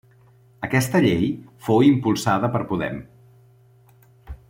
Aquesta 0.67 1.01
llei 1.03 1.27
fou 1.67 1.85
impulsada 1.89 2.49
per 2.57 2.63
Podem. 2.73 2.99